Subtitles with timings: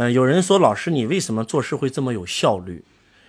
[0.00, 2.82] 嗯，有人说老师你为什么做事会这么有效率？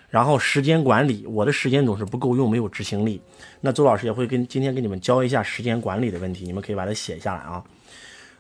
[0.10, 3.22] 然后时间管理，我的时间总是不够用，没有执行力。
[3.60, 7.62] 那周老师也会跟今天跟你们教一下时间管理的问题，你们可以把它写下来啊。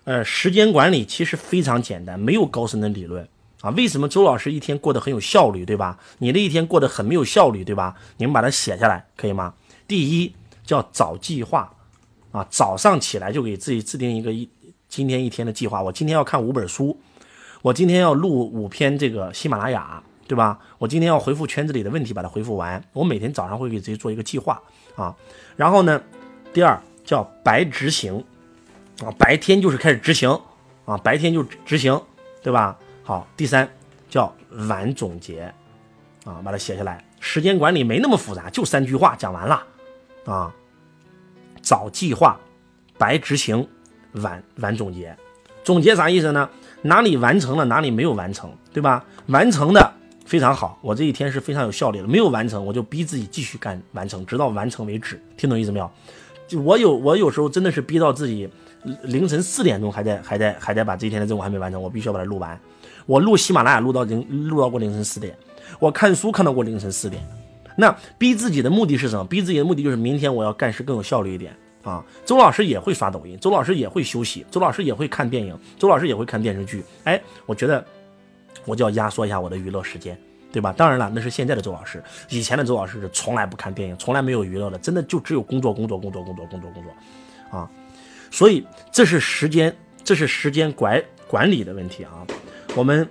[0.05, 3.27] 呃，时间管理其实非常简单，没有高深的理论
[3.59, 3.69] 啊。
[3.71, 5.99] 为什么周老师一天过得很有效率，对吧？
[6.19, 7.93] 你的一天过得很没有效率，对吧？
[8.15, 9.53] 你们把它写下来，可以吗？
[9.89, 11.69] 第一叫早计划
[12.31, 14.47] 啊，早上起来就给自己制定一个一
[14.87, 15.83] 今天一天的计划。
[15.83, 16.97] 我今天要看五本书，
[17.61, 20.01] 我今天要录五篇这个喜马拉雅。
[20.27, 20.57] 对吧？
[20.77, 22.81] 我今天要回复圈子里的问题，把它回复完。
[22.93, 24.61] 我每天早上会给自己做一个计划
[24.95, 25.13] 啊。
[25.57, 26.01] 然后呢，
[26.53, 28.23] 第二叫白执行
[29.03, 30.29] 啊，白天就是开始执行
[30.85, 32.01] 啊，白天就执行，
[32.41, 32.79] 对吧？
[33.03, 33.69] 好，第三
[34.09, 34.33] 叫
[34.69, 35.53] 晚总结
[36.23, 37.03] 啊，把它写下来。
[37.19, 39.61] 时间管理没那么复杂，就三句话讲完了
[40.23, 40.55] 啊。
[41.61, 42.39] 早计划，
[42.97, 43.67] 白执行，
[44.13, 45.13] 晚晚总结。
[45.63, 46.49] 总结啥意思呢？
[46.83, 49.03] 哪里完成了，哪里没有完成，对吧？
[49.27, 49.93] 完成的。
[50.25, 52.07] 非常好，我这一天是非常有效率的。
[52.07, 55.21] 没有完成，我就逼自己继续干完成，直到完成为止。
[55.35, 55.91] 听懂意思没有？
[56.47, 58.49] 就我有我有时候真的是逼到自己
[59.03, 62.57] 凌晨四点钟还在还在还在把这一天的任务还没完成，我必须要把它录完。
[63.05, 65.35] 我录喜马拉雅录到凌录到过凌晨四点，
[65.79, 67.21] 我看书看到过凌晨四点。
[67.75, 69.25] 那逼自己的目的是什么？
[69.25, 71.53] 逼自己的目的就是明天我要干事更有效率一点
[71.83, 72.03] 啊。
[72.25, 76.83] 周老师也会刷抖音，周老师也会休息，周老师也会看电影，周老师也会看电视剧。
[77.03, 77.85] 哎，我觉得。
[78.65, 80.15] 我就要压缩一下我的娱乐时间，
[80.51, 80.71] 对吧？
[80.77, 87.67] 当然了，那是现在的周老师，以前的周老师是从来不看电影，从来没有娱乐的，真的就只有工作，工作，工作，工作，工作，工作，啊！
[88.29, 92.11] 所以这是时间，这是时间管管理的问题啊。
[92.75, 93.07] 我们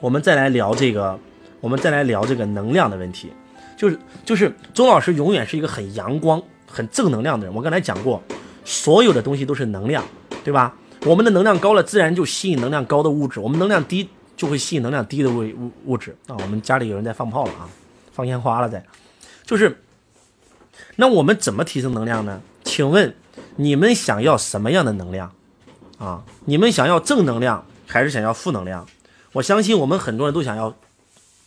[0.00, 1.18] 我们再来聊这个，
[1.60, 3.32] 我们再来聊这个能量的问题，
[3.76, 6.40] 就是就是周老师永远是一个很阳光、
[6.72, 7.54] 很正能量的人。
[7.54, 8.22] 我刚才讲过，
[8.64, 10.02] 所有的东西都是能量，
[10.42, 10.74] 对吧？
[11.04, 14.08] 我们的能量高了，自然就吸引能量高的物质；我们能量低。
[14.34, 16.34] 就会吸引能量低的物物物质啊！
[16.40, 17.68] 我们家里有人在放炮了啊，
[18.12, 18.84] 放烟花了在，
[19.44, 19.84] 就是，
[20.96, 22.40] 那我们怎么提升能量呢？
[22.64, 23.14] 请问
[23.54, 25.32] 你们想要什么样的能量
[25.98, 26.24] 啊？
[26.46, 28.84] 你们想要正能量还是想要负能量？
[29.32, 30.74] 我相信我们很多人都想要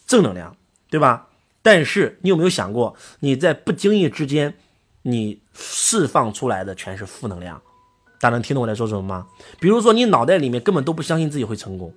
[0.07, 0.55] 正能量，
[0.89, 1.27] 对吧？
[1.61, 4.53] 但是你有没有想过，你在不经意之间，
[5.07, 7.61] 你释放出来的全是负能量？
[8.19, 9.27] 大家能听懂我在说什么吗？
[9.59, 11.93] 比如说你脑袋里面根本都不相信自己会成功。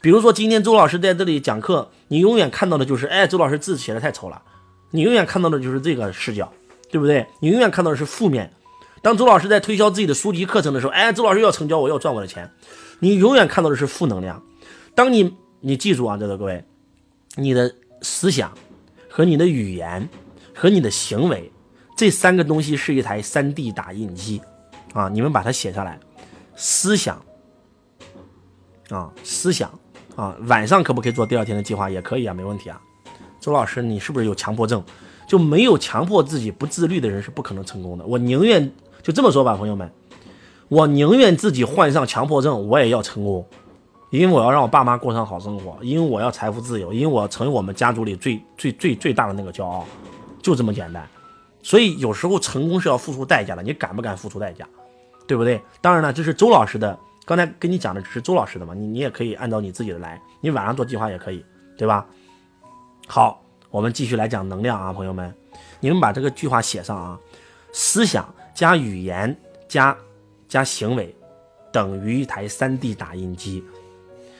[0.00, 4.40] 比如说，今天周老师在这里讲课，你永远看到的就是，哎，周老师字写的太丑了。
[4.92, 6.52] 你永远看到的就是这个视角，
[6.88, 7.26] 对不对？
[7.40, 8.52] 你永远看到的是负面。
[9.02, 12.48] 当周老师在推销自己的书籍课程的时候，哎，周老师要成交，我要赚我的钱。
[13.00, 14.40] 你永远看到的是负能量。
[14.94, 16.64] 当你，你记住啊，在座各位，
[17.34, 18.52] 你的思想
[19.08, 20.08] 和你的语言
[20.54, 21.50] 和你的行为
[21.96, 24.40] 这三个东西是一台 3D 打印机
[24.92, 25.98] 啊，你们把它写下来，
[26.54, 27.20] 思想
[28.90, 29.70] 啊，思想。
[30.14, 31.90] 啊，晚上可不可以做第二天的计划？
[31.90, 32.80] 也可以啊，没问题啊。
[33.38, 34.82] 周老师，你是不是有强迫症？
[35.28, 38.06] 就没有强迫自己不自律的人是不可能成功的。
[38.06, 39.92] 我宁愿就这么说吧，朋友们，
[40.68, 43.44] 我宁愿自己患上强迫症，我也要成功，
[44.10, 49.84] 因为我要让我爸妈过上好生活，因为我要财富自由，因为我要成为我们家族里最最最最大的那个骄傲，
[50.42, 51.06] 就这么简单。
[51.66, 54.64] 所以有时候成功是要付出代价的，你敢不敢付出代价？
[55.26, 55.60] 对不对？
[55.80, 56.96] 当然了，这是周老师的。
[57.24, 61.44] 刚才跟你讲的只是周老师的嘛，你你也可以按照你自己的来，你晚上做计划也可以，
[61.76, 62.06] 对吧？
[63.08, 65.34] 好，我们继续来讲能量啊，朋友们，
[65.80, 67.18] 你们把这个句话写上啊，
[67.72, 69.96] 思想加语言加
[70.46, 71.12] 加行为
[71.72, 73.64] 等于一台 3D 打印机，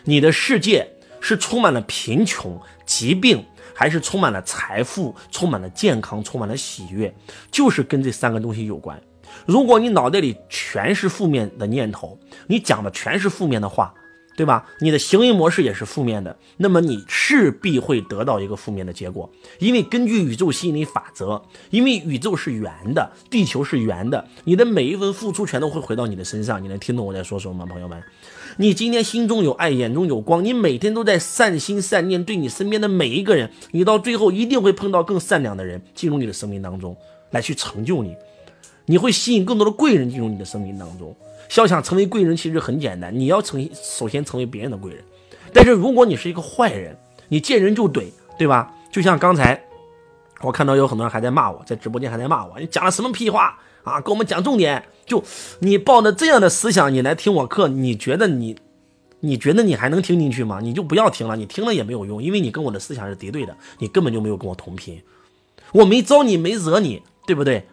[0.04, 0.88] 你的世界
[1.20, 3.44] 是充满了贫穷、疾病，
[3.74, 7.14] 还是充满了财富、充满了健康、充满了喜悦，
[7.50, 9.00] 就是跟这三个东西有关。
[9.44, 13.92] 如果你脑袋里全是负面的念头，你讲的全是负面的话，
[14.36, 14.66] 对吧？
[14.80, 19.28] 你的行为模式也是负面的，那么你势必会得到一个负面的结果。
[19.58, 26.62] 因为根据宇宙吸引力法则，因为宇宙是圆的，地球是圆的，你的每一份付出全都会回到你的身上。
[26.62, 28.02] 你能听懂我在说什么吗，朋友们？
[28.58, 36.96] 你今天心中有爱，眼中有光，你每天都在善心善念，对你身边的每一个人，你到最后一定会碰到更善良的人进入你的生命当中，
[37.30, 38.14] 来去成就你。
[38.86, 41.14] 你会吸引更多的贵人进入你的生命当中。
[41.54, 45.02] 要想成为贵人，其实很简单，你要成首先成为别人的贵人。
[45.52, 46.96] 但是如果你是一个坏人，
[47.28, 48.06] 你见人就怼，
[48.38, 48.72] 对吧？
[48.92, 49.62] 就像刚才
[50.42, 54.00] 我看到有很多人还在骂我，在直播间还在骂我，你讲了什么屁话啊？
[54.00, 54.84] 给我们讲重点。
[55.06, 55.22] 就
[55.60, 58.56] 你抱着这样的思想，你来听我课，你觉得你，
[59.20, 60.60] 你觉得你还能听进去吗？
[60.60, 65.00] 你就不要听了，你听了也没有用，因为你跟我的思想是敌对的，你根本就没有跟我同频。
[65.72, 67.66] 我没招你，没惹你，对不对？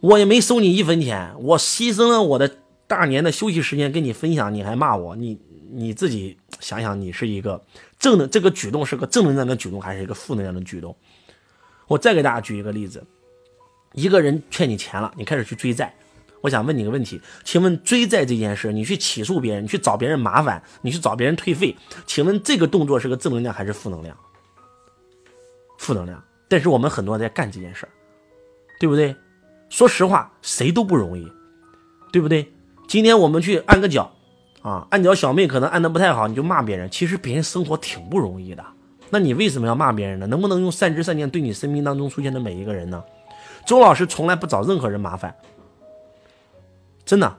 [0.00, 2.56] 我也没收你一分钱，我牺牲了我的
[2.86, 5.38] 大年的休息时间跟你分享，你还骂我，你
[5.72, 7.64] 你自己想想，你是一个
[7.98, 10.96] 正的这个举动是个正能量的举动，还是一个负能量的举动？
[11.86, 13.04] 我再给大家举一个例子，
[13.92, 15.94] 一个人欠你钱了，你开始去追债。
[16.40, 21.74] 我想问你个问题，请问追债这件事，你去起诉别人，你去找别人麻烦，你去找别人退费，
[22.06, 24.16] 请问这个动作是个正能量还是负能量？
[25.78, 26.22] 负能量。
[26.46, 27.92] 但是我们很多人在干这件事儿，
[28.78, 29.16] 对不对？
[29.70, 31.26] 说实话，谁都不容易，
[32.12, 32.52] 对不对？
[32.86, 34.10] 今天我们去按个脚，
[34.62, 38.64] 啊，按脚小妹可能按的不太好，你就骂别人，其实别人生活挺不容易的，
[39.10, 40.26] 那你为什么要骂别人呢？
[40.26, 43.02] 能不能用善知善念对你生命当中出现的每一个人呢？
[43.66, 45.34] 周老师从来不找任何人麻烦。
[47.04, 47.36] 真的，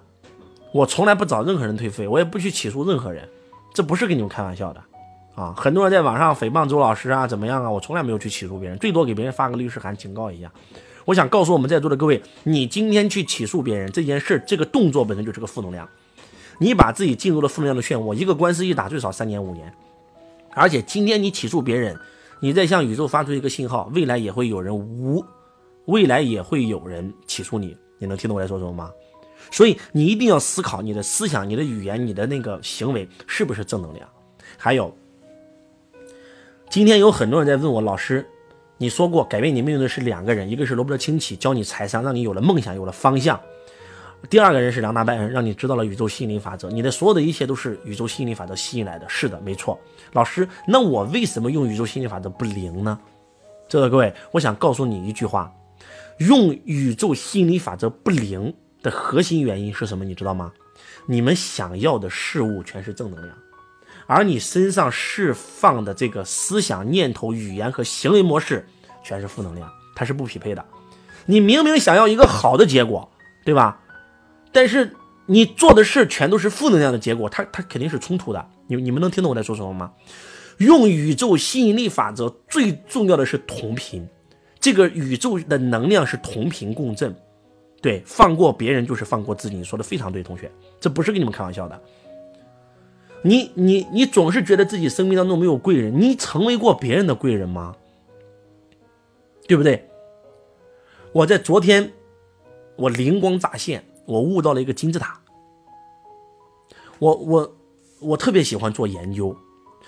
[0.74, 3.28] 我从来不找任何人退费，我也不去起诉任何人，
[3.74, 4.82] 这不是跟你们开玩笑的，
[5.36, 7.70] 啊，很多人在网上诽谤周老师啊，怎么样啊？
[7.70, 10.52] 我从来没有去起诉别人，最多给别人发个律师函警告一下。
[11.06, 15.88] 我想告诉我们在座的各位，你今天去起诉别人这件事，这个动作本身就是个负能量，
[16.60, 19.72] 你把自己进入了负能量的漩涡，一个官司一打最少三年五年，
[20.52, 21.98] 而且今天你起诉别人，
[22.40, 25.24] 你在向宇宙发出一个信号，未来也会有人无，
[25.86, 28.90] 未来也会有人起诉你，你能听懂我在说什么吗？
[29.52, 34.10] 所以你一定要思考你的思想、你的语言、你的那个行为是不是正能量。
[34.58, 34.92] 还有，
[36.68, 38.26] 今天有很多人在问我，老师，
[38.78, 43.38] 你说过改变你命运的是两个人，一个是罗伯特清崎，教你财商，让你有了梦想，有了方向；
[44.30, 46.70] 第二个人是梁大拜恩，让你知道了宇宙吸引力法则。
[46.70, 49.06] 你的所有的一切都是宇宙吸引力法则吸引来的。
[49.08, 49.80] 是的，没错。
[50.14, 53.00] 老师，那我为什么用宇宙吸引力法则不灵呢？
[53.68, 55.54] 这个各位，我想告诉你一句话：
[56.18, 58.54] 用宇宙吸引力法则不灵。
[58.84, 60.06] 的核心原因是什么？
[60.06, 60.54] 你知道吗？
[61.08, 63.36] 你们想要的事物全是正能量，
[64.08, 68.66] 而你身上释放的这个思想、念头、语言和行为模式
[69.04, 70.64] 全是负能量，它是不匹配的。
[71.26, 73.10] 你明明想要一个好的结果，
[73.44, 73.80] 对吧？
[74.52, 78.48] 但是你做的事全都是负能量的结果，它它肯定是冲突的。
[78.68, 79.92] 你你们能听懂我在说什么吗？
[80.60, 84.08] 用宇宙吸引力法则最重要的是同频，
[84.60, 87.14] 这个宇宙的能量是同频共振。
[87.82, 89.56] 对，放过别人就是放过自己。
[89.58, 90.50] 你说的非常对，同学，
[90.80, 91.82] 这不是跟你们开玩笑的。
[93.26, 97.76] 你你你总是觉得自己生命当中没有贵人，你成为过别人的贵人吗？
[99.48, 99.90] 对不对？
[101.12, 101.92] 我在昨天，
[102.76, 105.20] 我灵光乍现，我悟到了一个金字塔。
[107.00, 107.56] 我我
[108.00, 109.36] 我特别喜欢做研究，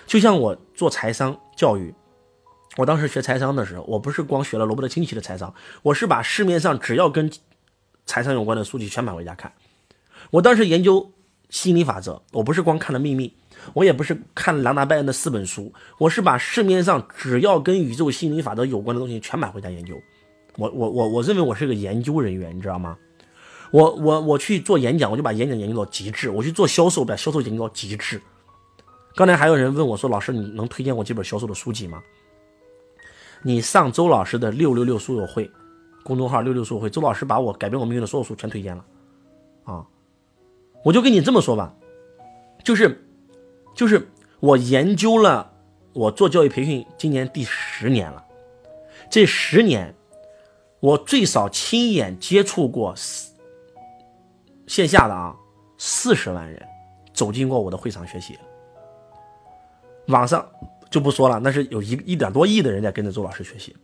[0.07, 1.93] 就像我做财商教育，
[2.75, 5.53] 我当时学财商的时候，我不是光学了罗伯特清崎的财商，
[5.83, 7.31] 我是把市面上只要跟
[8.03, 9.53] 财商有关的书籍全买回家看。
[10.31, 11.11] 我当时研究
[11.49, 13.27] 心理法则，我不是光看了《秘密》，
[13.73, 19.99] 我也不是看朗达·拜恩的四本书，我是把市面上只要跟宇宙心理法则有关的东西全买回家研究。
[20.57, 22.97] 我我我我认为我是个研究人员，你知道吗？
[23.71, 28.21] 我我我去做演讲，我就把演讲研究到极致；我去做销售，把销售研究到极致。
[29.15, 32.01] 刚才还有人问我说：“老师，你能推荐我几本销售的书籍吗？”
[33.43, 35.49] 你上周老师的六六六书友会。
[36.03, 38.85] 公众号六六书友会，周老师把我改变我命运的所有书全推荐了，
[39.65, 39.85] 啊，
[40.83, 41.73] 我就跟你这么说吧，
[42.63, 43.05] 就是，
[43.75, 44.09] 就是
[44.39, 45.51] 我研究了，
[45.93, 48.23] 我做教育培训今年第十年了，
[49.09, 49.93] 这十年，
[50.79, 53.33] 我最少亲眼接触过四
[54.67, 55.35] 线下的啊
[55.77, 56.65] 四十万人
[57.13, 58.37] 走进过我的会场学习，
[60.07, 60.47] 网上
[60.89, 63.75] 就不说了，那是有一一点多亿的人在跟着周老师学习。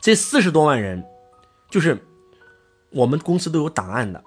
[0.00, 1.04] 这四十多万人，
[1.70, 1.96] 就是
[2.90, 4.24] 我们公司都有档案的。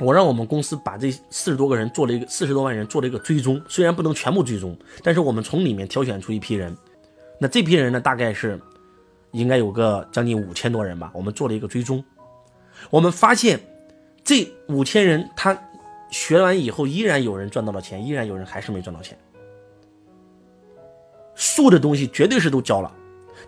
[0.00, 6.74] 我让我们公司把这四十多个人做了一个四十多万人做了一个追踪，虽然不能全部追踪，但是我们从里面挑选出一批人。
[7.38, 8.58] 那这批人呢，大概是
[9.32, 11.10] 应该有个将近五千多人吧。
[11.14, 12.02] 我们做了一个追踪，
[12.88, 13.60] 我们发现
[14.24, 15.56] 这五千人他
[16.10, 19.16] 学完以后，依然有人赚到了钱，依然有人还是没赚到钱。
[21.34, 22.92] 数的东西绝对是都交了。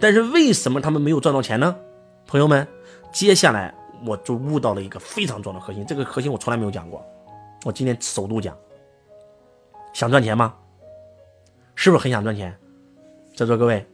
[0.01, 1.77] 但是为什么他们没有赚到钱呢？
[2.27, 2.67] 朋友们，
[3.13, 3.73] 接下来
[4.07, 7.05] 我就悟到了一个非常重要的核心，这个核心我从来没有讲过，
[7.65, 8.57] 我今天首度讲。
[9.93, 10.55] 想赚钱吗？
[11.75, 12.57] 是不是很想赚钱？
[13.37, 13.87] 在座各位，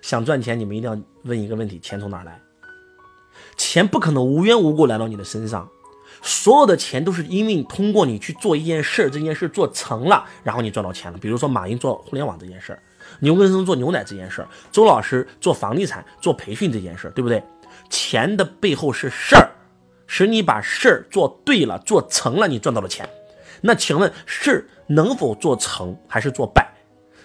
[0.00, 2.40] 想赚钱，你们一定要问一个问题：钱从哪来？
[3.56, 5.68] 钱不可能无缘无故来到你的身上。
[6.20, 11.18] 所有的钱都是因为你通过你去做一件事，这件事做成了，然后你赚到钱了。
[11.18, 12.78] 比如说马云做互联网这件事，
[13.20, 17.42] 牛根生做牛奶这件事，周老师做房地产、做培训这件事，对不对？
[17.90, 19.50] 钱的背后是事儿，
[20.06, 23.08] 使你把事儿做对了、做成了，你赚到了钱。
[23.60, 26.66] 那请问事能否做成还是做败？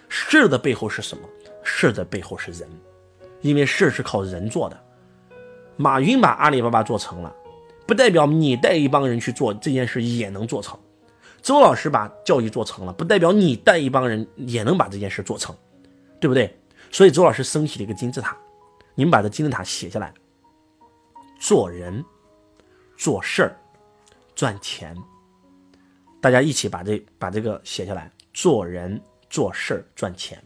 [0.09, 1.23] 事的背后是什么？
[1.63, 2.67] 事的背后是人，
[3.41, 4.79] 因为事是靠人做的。
[5.77, 7.33] 马云把阿里巴巴做成了。
[7.85, 10.79] 不代表你带一帮人去做这件事也能做成。
[11.41, 15.53] 周老师把教育做成了，不代表你带一帮人也能把这件事做成，
[16.19, 16.57] 对不对？
[16.89, 18.37] 所以周老师升起了一个金字塔，
[18.95, 20.13] 你们把这金字塔写下来。
[21.43, 22.05] 做人、
[22.95, 23.59] 做事儿、
[24.33, 24.95] 赚钱，
[26.21, 28.09] 大家一起把这把这个写下来。
[28.33, 30.41] 做人、做事儿、赚钱，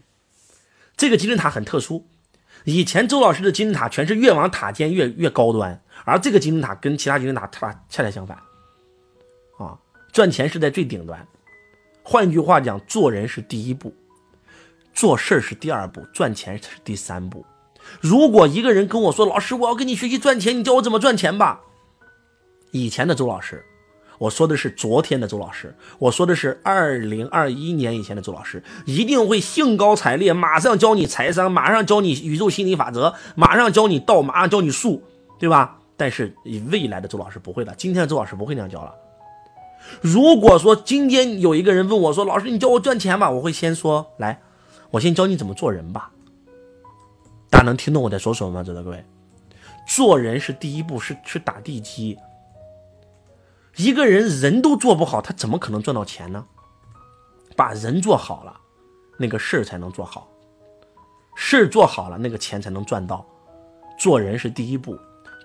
[0.96, 2.04] 这个金字塔很特殊。
[2.64, 8.36] 以前周老师的金字塔全是越往塔尖越越高端，而这个金字塔跟其他金字塔恰恰恰相反。
[9.56, 9.78] 啊，
[10.10, 11.24] 赚钱是在最顶端。
[12.02, 13.94] 换句话讲，做人是第一步，
[14.92, 17.46] 做事儿是第二步，赚钱是第三步。
[18.00, 21.60] 如果一个人跟我说：“老师，我要跟你学习赚钱，你教我怎么赚钱吧。”
[22.72, 23.64] 以前的周老师，
[24.18, 35.02] 我说的是昨天的周老师，我说的是二零二一年以前的周老师，一定会兴高采烈，马上教你财商，马上教你宇宙心理法则，马上教你道，马上教你术，
[35.38, 35.78] 对吧？
[35.96, 36.34] 但是
[36.70, 38.94] 未来的周老师不会的，今天的周老师不会那样教了。
[40.02, 44.42] 如果说今天有一个人问我说：“老师，你教我赚钱吧？”我会先说：“来，
[44.90, 46.10] 我先教你怎么做人吧。”
[47.50, 48.62] 大家能听懂我在说什么吗？
[48.62, 49.04] 在座各位，
[49.86, 52.18] 做人是第一步，是去打地基。
[53.76, 56.44] 一个人人都做不好，他怎么可能赚到钱呢？
[57.56, 58.60] 把人做好了，
[59.18, 60.28] 那个事儿才能做好；
[61.34, 63.26] 事做好了，那个钱才能赚到。
[63.98, 64.96] 做人是第一步，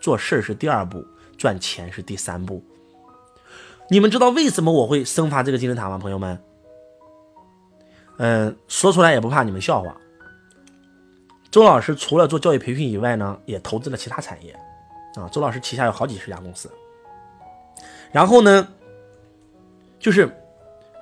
[0.01, 1.03] 做事是第二步，
[1.37, 2.63] 赚钱是第三步。
[3.89, 6.43] 你们知道为什么我会生发这个金字塔吗，朋友们？
[8.17, 9.95] 嗯，说出来也不怕你们笑话。
[11.53, 14.51] 周老师除了做教育培训以外呢，也投资了其他产业，
[15.13, 16.67] 啊，周老师旗下有好几十家公司。
[18.11, 18.67] 然后呢，
[19.99, 20.35] 就是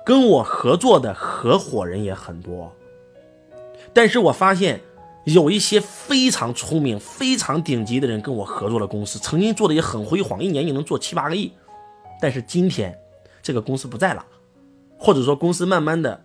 [0.04, 2.70] 跟我合作的合伙人也很多，
[3.94, 4.82] 但是我发现
[5.24, 11.50] 有一些非常聪明、非常顶级的人跟我合作的公司，曾经做的也很辉煌，一年也能做七八个亿，
[12.20, 12.94] 但是今天
[13.42, 14.22] 这个公司不在了，
[14.98, 16.22] 或者说公司慢慢的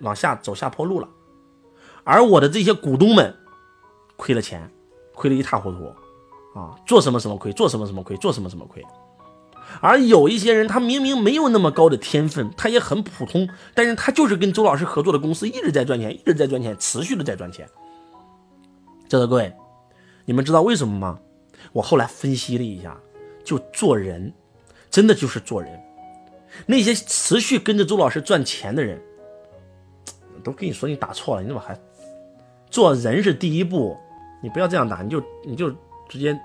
[0.00, 1.06] 往下走下坡路了，
[2.04, 3.36] 而我的这些股东们。
[4.20, 4.70] 亏了钱，
[5.14, 5.86] 亏得一塌糊涂，
[6.54, 8.84] 啊，做什么什么亏，做什么什么亏，做什么什么亏。
[9.80, 17.66] 而有一些人，他明明没有那么高的天分，他也很普通，但是他就是跟周老师合作的公司一直在赚钱，一直在赚钱，持续的在赚钱。
[19.08, 19.50] 在座各位，
[20.26, 21.18] 你们知道为什么吗？
[21.72, 22.94] 我后来分析了一下，
[23.42, 24.30] 就做人，
[24.90, 25.80] 真的就是做人。
[26.66, 29.00] 那些持续跟着周老师赚钱的人，
[30.44, 31.78] 都跟你说你打错了，你怎么还
[32.70, 33.96] 做人是第一步？
[34.40, 35.70] 你不要这样打，你就你就
[36.08, 36.38] 直接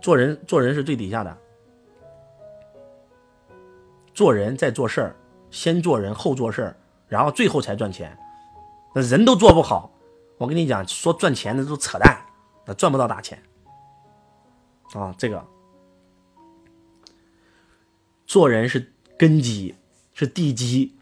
[0.00, 1.36] 做人，做人是最底下的，
[4.14, 5.16] 做人再做事儿，
[5.50, 6.76] 先做人后做事儿，
[7.08, 8.16] 然后最后才赚钱。
[8.94, 9.90] 那人都做不好，
[10.38, 12.24] 我跟你讲，说赚钱的都扯淡，
[12.64, 13.42] 那赚不到大钱
[14.92, 15.12] 啊！
[15.18, 15.44] 这个
[18.26, 19.74] 做人是根基，
[20.12, 20.96] 是地基，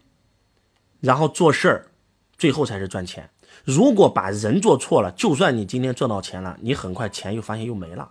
[1.01, 1.91] 然后做事儿，
[2.35, 3.29] 最后才是赚钱。
[3.63, 8.09] 如果把人做错了，就算你今天赚到钱了，你很快钱又发现又没了。